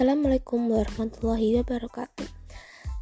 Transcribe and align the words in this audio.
Assalamualaikum 0.00 0.72
warahmatullahi 0.72 1.60
wabarakatuh. 1.60 2.24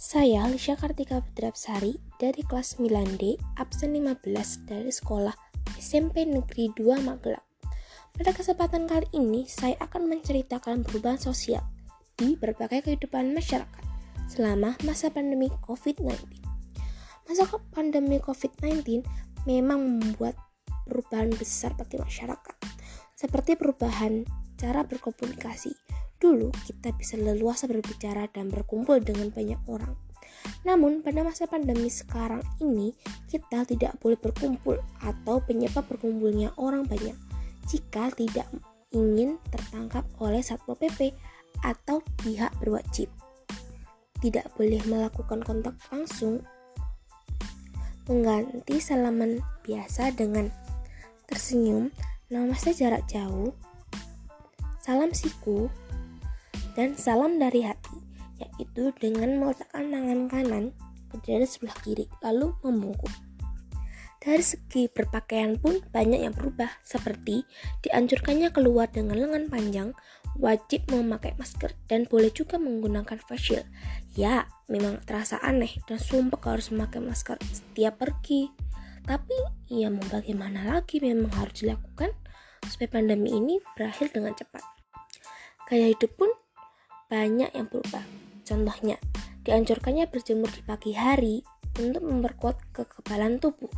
Saya 0.00 0.48
Lisha 0.48 0.80
Kartika 0.80 1.20
Putrapsari 1.20 2.00
dari 2.16 2.40
kelas 2.40 2.80
9D, 2.80 3.36
absen 3.60 3.92
15 3.92 4.24
dari 4.64 4.88
sekolah 4.88 5.36
SMP 5.76 6.24
Negeri 6.24 6.72
2 6.72 7.04
Magelang. 7.04 7.44
Pada 8.16 8.32
kesempatan 8.32 8.88
kali 8.88 9.04
ini, 9.12 9.44
saya 9.44 9.76
akan 9.84 10.08
menceritakan 10.08 10.88
perubahan 10.88 11.20
sosial 11.20 11.60
di 12.16 12.32
berbagai 12.32 12.88
kehidupan 12.88 13.28
masyarakat 13.36 13.84
selama 14.32 14.72
masa 14.88 15.12
pandemi 15.12 15.52
COVID-19. 15.68 16.16
Masa 17.28 17.44
pandemi 17.76 18.24
COVID-19 18.24 19.04
memang 19.44 19.84
membuat 19.84 20.32
perubahan 20.88 21.28
besar 21.36 21.76
bagi 21.76 22.00
masyarakat, 22.00 22.56
seperti 23.12 23.52
perubahan 23.52 24.24
cara 24.56 24.80
berkomunikasi, 24.80 25.76
Dulu 26.26 26.50
kita 26.66 26.90
bisa 26.90 27.14
leluasa 27.14 27.70
berbicara 27.70 28.26
dan 28.34 28.50
berkumpul 28.50 28.98
dengan 28.98 29.30
banyak 29.30 29.62
orang. 29.70 29.94
Namun 30.66 31.06
pada 31.06 31.22
masa 31.22 31.46
pandemi 31.46 31.86
sekarang 31.86 32.42
ini 32.58 32.90
kita 33.30 33.62
tidak 33.62 33.94
boleh 34.02 34.18
berkumpul 34.18 34.74
atau 35.06 35.38
penyebab 35.38 35.86
berkumpulnya 35.86 36.50
orang 36.58 36.82
banyak 36.82 37.14
jika 37.70 38.10
tidak 38.18 38.50
ingin 38.90 39.38
tertangkap 39.54 40.02
oleh 40.18 40.42
Satpol 40.42 40.74
PP 40.74 41.14
atau 41.62 42.02
pihak 42.26 42.50
berwajib. 42.58 43.06
Tidak 44.18 44.50
boleh 44.58 44.82
melakukan 44.90 45.46
kontak 45.46 45.78
langsung 45.94 46.42
mengganti 48.10 48.82
salaman 48.82 49.38
biasa 49.62 50.10
dengan 50.10 50.50
tersenyum, 51.30 51.94
namaste 52.34 52.74
jarak 52.74 53.06
jauh, 53.06 53.54
salam 54.82 55.14
siku, 55.14 55.70
dan 56.76 56.92
salam 56.94 57.40
dari 57.40 57.64
hati, 57.64 57.96
yaitu 58.36 58.92
dengan 59.00 59.40
meletakkan 59.40 59.88
tangan 59.88 60.20
kanan 60.28 60.64
ke 61.08 61.16
dada 61.24 61.48
sebelah 61.48 61.74
kiri, 61.80 62.04
lalu 62.20 62.52
membungkuk. 62.60 63.10
Dari 64.20 64.42
segi 64.42 64.90
berpakaian 64.90 65.54
pun 65.56 65.80
banyak 65.94 66.26
yang 66.26 66.34
berubah, 66.34 66.68
seperti 66.82 67.46
dianjurkannya 67.86 68.50
keluar 68.50 68.90
dengan 68.90 69.22
lengan 69.22 69.46
panjang, 69.46 69.88
wajib 70.36 70.82
memakai 70.90 71.32
masker, 71.38 71.72
dan 71.86 72.04
boleh 72.10 72.28
juga 72.34 72.58
menggunakan 72.58 73.16
face 73.22 73.40
shield. 73.40 73.66
Ya, 74.18 74.50
memang 74.66 75.00
terasa 75.06 75.38
aneh 75.40 75.78
dan 75.86 76.02
sumpah 76.02 76.42
harus 76.42 76.74
memakai 76.74 77.00
masker 77.00 77.38
setiap 77.48 78.02
pergi. 78.02 78.50
Tapi, 79.06 79.70
ya 79.70 79.94
mau 79.94 80.02
bagaimana 80.10 80.66
lagi 80.74 80.98
memang 80.98 81.30
harus 81.30 81.62
dilakukan 81.62 82.10
supaya 82.66 82.98
pandemi 82.98 83.30
ini 83.30 83.62
berakhir 83.78 84.10
dengan 84.10 84.34
cepat. 84.34 84.66
Gaya 85.70 85.94
hidup 85.94 86.10
pun 86.18 86.34
banyak 87.06 87.50
yang 87.54 87.66
berubah. 87.70 88.02
Contohnya, 88.46 88.98
dianjurkannya 89.46 90.06
berjemur 90.10 90.50
di 90.50 90.62
pagi 90.62 90.92
hari 90.94 91.42
untuk 91.78 92.02
memperkuat 92.02 92.72
kekebalan 92.72 93.38
tubuh. 93.38 93.70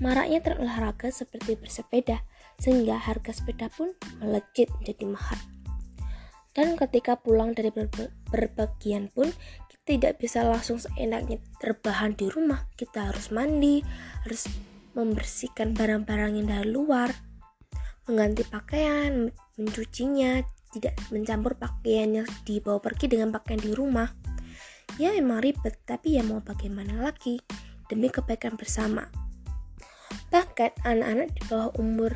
Maraknya 0.00 0.40
terolahraga 0.40 1.12
seperti 1.12 1.56
bersepeda, 1.60 2.24
sehingga 2.56 2.96
harga 2.96 3.36
sepeda 3.36 3.68
pun 3.72 3.92
melejit 4.20 4.72
menjadi 4.80 5.04
mahal. 5.08 5.40
Dan 6.50 6.74
ketika 6.74 7.14
pulang 7.14 7.54
dari 7.54 7.70
berbagian 8.32 9.08
pun, 9.12 9.30
kita 9.70 9.80
tidak 9.86 10.12
bisa 10.18 10.42
langsung 10.42 10.82
seenaknya 10.82 11.38
terbahan 11.62 12.18
di 12.18 12.26
rumah. 12.26 12.66
Kita 12.74 13.12
harus 13.12 13.30
mandi, 13.30 13.80
harus 14.26 14.50
membersihkan 14.94 15.72
barang-barang 15.78 16.42
yang 16.42 16.48
dari 16.50 16.68
luar, 16.68 17.14
mengganti 18.10 18.42
pakaian, 18.42 19.30
mencucinya, 19.54 20.42
tidak 20.70 20.94
mencampur 21.10 21.58
pakaian 21.58 22.22
yang 22.22 22.28
dibawa 22.46 22.78
pergi 22.78 23.10
dengan 23.10 23.34
pakaian 23.34 23.60
di 23.60 23.74
rumah. 23.74 24.10
Ya 24.98 25.14
emang 25.14 25.42
ribet, 25.42 25.78
tapi 25.86 26.18
ya 26.18 26.22
mau 26.26 26.42
bagaimana 26.42 26.98
lagi 26.98 27.38
demi 27.90 28.10
kebaikan 28.10 28.54
bersama. 28.54 29.06
Bahkan 30.30 30.86
anak-anak 30.86 31.28
di 31.34 31.42
bawah 31.50 31.70
umur 31.78 32.14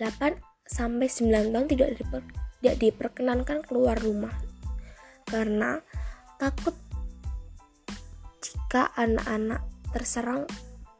8 0.00 0.36
sampai 0.64 1.08
9 1.08 1.52
tahun 1.52 1.66
tidak, 1.68 1.88
tidak 2.60 2.76
diperkenankan 2.80 3.64
keluar 3.64 3.96
rumah 4.00 4.32
karena 5.28 5.80
takut 6.36 6.76
jika 8.44 8.92
anak-anak 8.96 9.64
terserang 9.92 10.44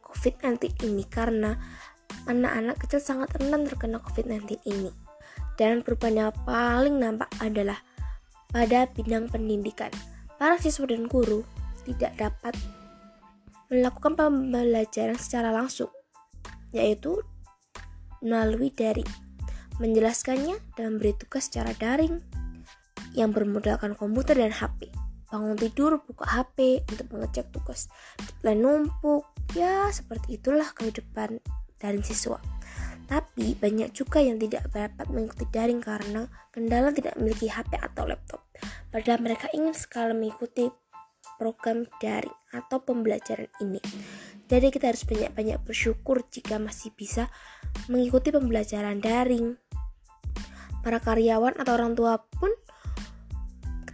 COVID-19 0.00 0.80
ini 0.88 1.04
karena 1.04 1.58
anak-anak 2.24 2.80
kecil 2.80 3.00
sangat 3.02 3.36
rentan 3.36 3.68
terkena 3.68 4.00
COVID-19 4.00 4.64
ini 4.64 5.03
dan 5.54 5.82
perubahan 5.82 6.28
yang 6.28 6.34
paling 6.46 6.96
nampak 6.98 7.30
adalah 7.38 7.78
pada 8.50 8.86
bidang 8.90 9.30
pendidikan. 9.30 9.90
Para 10.38 10.58
siswa 10.58 10.86
dan 10.86 11.06
guru 11.06 11.46
tidak 11.86 12.14
dapat 12.18 12.54
melakukan 13.70 14.14
pembelajaran 14.14 15.18
secara 15.18 15.50
langsung, 15.50 15.90
yaitu 16.70 17.18
melalui 18.22 18.70
daring. 18.70 19.08
Menjelaskannya 19.82 20.54
dan 20.78 20.94
memberi 20.94 21.18
tugas 21.18 21.50
secara 21.50 21.74
daring 21.74 22.22
yang 23.18 23.34
bermodalkan 23.34 23.98
komputer 23.98 24.38
dan 24.38 24.54
HP. 24.54 24.90
Bangun 25.30 25.58
tidur, 25.58 25.98
buka 26.06 26.30
HP 26.30 26.86
untuk 26.94 27.10
mengecek 27.10 27.50
tugas. 27.50 27.90
Deadline 28.42 28.62
numpuk, 28.62 29.26
ya 29.58 29.90
seperti 29.90 30.38
itulah 30.38 30.70
kehidupan 30.78 31.42
daring 31.82 32.06
siswa. 32.06 32.38
Tapi 33.04 33.54
banyak 33.58 33.92
juga 33.92 34.24
yang 34.24 34.40
tidak 34.40 34.72
dapat 34.72 35.06
mengikuti 35.12 35.44
daring 35.52 35.80
karena 35.84 36.24
kendala 36.48 36.88
tidak 36.90 37.14
memiliki 37.20 37.52
HP 37.52 37.76
atau 37.76 38.08
laptop. 38.08 38.40
Padahal 38.88 39.20
mereka 39.20 39.50
ingin 39.52 39.76
sekali 39.76 40.16
mengikuti 40.16 40.70
program 41.36 41.84
daring 41.98 42.34
atau 42.54 42.78
pembelajaran 42.80 43.50
ini. 43.60 43.82
Jadi 44.46 44.70
kita 44.70 44.92
harus 44.92 45.04
banyak-banyak 45.04 45.58
bersyukur 45.64 46.22
jika 46.30 46.60
masih 46.62 46.94
bisa 46.94 47.28
mengikuti 47.90 48.30
pembelajaran 48.30 49.02
daring. 49.02 49.58
Para 50.84 51.00
karyawan 51.00 51.56
atau 51.56 51.72
orang 51.74 51.96
tua 51.96 52.20
pun 52.20 52.52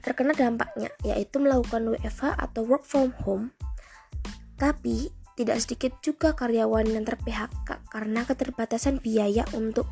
terkena 0.02 0.34
dampaknya, 0.34 0.90
yaitu 1.06 1.38
melakukan 1.38 1.94
WFH 1.94 2.34
atau 2.34 2.66
work 2.66 2.82
from 2.82 3.14
home. 3.22 3.54
Tapi 4.58 5.19
tidak 5.40 5.56
sedikit 5.64 5.92
juga 6.04 6.36
karyawan 6.36 6.92
yang 6.92 7.08
ter-PHK 7.08 7.88
karena 7.88 8.28
keterbatasan 8.28 9.00
biaya 9.00 9.48
untuk 9.56 9.88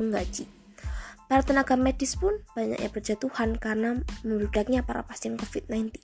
menggaji. 0.00 0.48
Para 1.28 1.44
tenaga 1.44 1.76
medis 1.76 2.16
pun 2.16 2.40
banyak 2.56 2.80
yang 2.80 2.90
berjatuhan 2.90 3.60
karena 3.60 4.00
meludaknya 4.24 4.80
para 4.80 5.04
pasien 5.04 5.36
COVID-19 5.36 6.00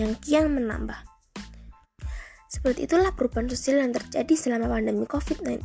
yang 0.00 0.16
kian 0.18 0.48
menambah. 0.48 0.96
Seperti 2.48 2.88
itulah 2.88 3.12
perubahan 3.12 3.52
sosial 3.52 3.84
yang 3.84 3.92
terjadi 3.92 4.32
selama 4.32 4.72
pandemi 4.72 5.04
COVID-19. 5.04 5.60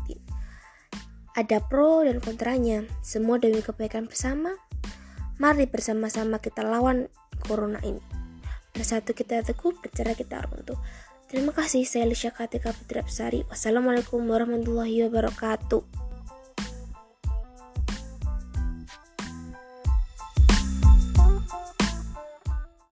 Ada 1.31 1.63
pro 1.63 2.03
dan 2.03 2.19
kontranya, 2.19 2.83
semua 2.99 3.39
demi 3.39 3.63
kebaikan 3.63 4.11
bersama. 4.11 4.51
Mari 5.39 5.71
bersama-sama 5.71 6.43
kita 6.43 6.67
lawan 6.67 7.07
corona 7.47 7.79
ini. 7.87 8.03
Bersatu 8.75 9.15
kita 9.15 9.39
teguh, 9.39 9.71
bercerai 9.79 10.19
kita 10.19 10.43
runtuh. 10.43 10.77
Terima 11.31 11.55
kasih, 11.55 11.87
saya 11.87 12.03
Lisha 12.11 12.27
Katika 12.27 12.75
Putra 12.75 13.07
Wassalamualaikum 13.47 14.19
warahmatullahi 14.27 15.07
wabarakatuh. 15.07 16.00